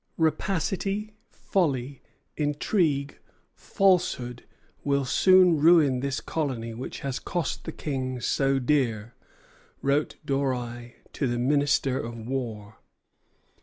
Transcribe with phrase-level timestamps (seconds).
[0.17, 2.01] "Rapacity, folly,
[2.35, 3.19] intrigue,
[3.53, 4.43] falsehood,
[4.83, 9.13] will soon ruin this colony which has cost the King so dear,"
[9.83, 12.79] wrote Doreil to the Minister of War.